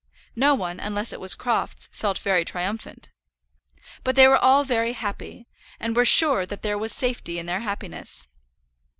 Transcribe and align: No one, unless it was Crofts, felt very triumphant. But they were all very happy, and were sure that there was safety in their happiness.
No 0.35 0.55
one, 0.55 0.79
unless 0.79 1.13
it 1.13 1.19
was 1.19 1.35
Crofts, 1.35 1.87
felt 1.93 2.17
very 2.17 2.43
triumphant. 2.43 3.11
But 4.03 4.15
they 4.15 4.27
were 4.27 4.35
all 4.43 4.63
very 4.63 4.93
happy, 4.93 5.45
and 5.79 5.95
were 5.95 6.05
sure 6.05 6.43
that 6.43 6.63
there 6.63 6.75
was 6.75 6.91
safety 6.91 7.37
in 7.37 7.45
their 7.45 7.59
happiness. 7.59 8.25